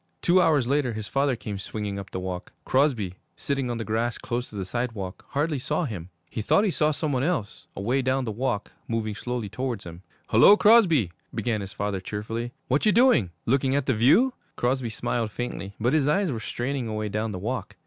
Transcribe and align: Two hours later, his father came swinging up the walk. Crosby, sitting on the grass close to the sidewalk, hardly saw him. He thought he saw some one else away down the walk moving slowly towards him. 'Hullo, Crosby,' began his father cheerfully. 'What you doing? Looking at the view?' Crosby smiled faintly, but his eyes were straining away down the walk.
Two 0.23 0.41
hours 0.41 0.67
later, 0.67 0.93
his 0.93 1.05
father 1.07 1.35
came 1.35 1.59
swinging 1.59 1.99
up 1.99 2.09
the 2.09 2.19
walk. 2.19 2.51
Crosby, 2.65 3.13
sitting 3.35 3.69
on 3.69 3.77
the 3.77 3.85
grass 3.85 4.17
close 4.17 4.49
to 4.49 4.55
the 4.55 4.65
sidewalk, 4.65 5.23
hardly 5.29 5.59
saw 5.59 5.85
him. 5.85 6.09
He 6.27 6.41
thought 6.41 6.63
he 6.63 6.71
saw 6.71 6.89
some 6.89 7.11
one 7.11 7.21
else 7.21 7.67
away 7.75 8.01
down 8.01 8.25
the 8.25 8.31
walk 8.31 8.71
moving 8.87 9.13
slowly 9.13 9.47
towards 9.47 9.83
him. 9.83 10.01
'Hullo, 10.29 10.57
Crosby,' 10.57 11.11
began 11.35 11.61
his 11.61 11.71
father 11.71 11.99
cheerfully. 12.01 12.51
'What 12.67 12.83
you 12.87 12.91
doing? 12.91 13.29
Looking 13.45 13.75
at 13.75 13.85
the 13.85 13.93
view?' 13.93 14.33
Crosby 14.55 14.89
smiled 14.89 15.31
faintly, 15.31 15.75
but 15.79 15.93
his 15.93 16.07
eyes 16.07 16.31
were 16.31 16.39
straining 16.39 16.87
away 16.87 17.07
down 17.07 17.31
the 17.31 17.37
walk. 17.37 17.75